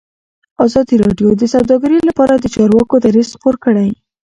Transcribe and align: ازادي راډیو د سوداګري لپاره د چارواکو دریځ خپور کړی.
ازادي 0.65 0.95
راډیو 1.03 1.29
د 1.37 1.43
سوداګري 1.53 1.99
لپاره 2.09 2.33
د 2.37 2.45
چارواکو 2.55 2.95
دریځ 3.05 3.29
خپور 3.35 3.55
کړی. 3.65 3.89